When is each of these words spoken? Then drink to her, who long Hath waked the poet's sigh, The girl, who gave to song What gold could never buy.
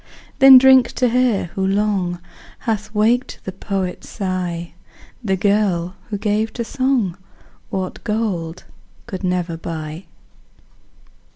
Then 0.39 0.57
drink 0.57 0.93
to 0.93 1.09
her, 1.09 1.51
who 1.53 1.63
long 1.63 2.17
Hath 2.61 2.91
waked 2.95 3.39
the 3.43 3.51
poet's 3.51 4.09
sigh, 4.09 4.73
The 5.23 5.35
girl, 5.37 5.93
who 6.09 6.17
gave 6.17 6.51
to 6.53 6.63
song 6.65 7.15
What 7.69 8.03
gold 8.03 8.63
could 9.05 9.23
never 9.23 9.57
buy. 9.57 10.05